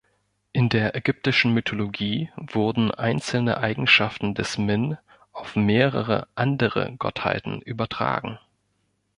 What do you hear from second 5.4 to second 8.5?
mehrere andere Gottheiten übertragen.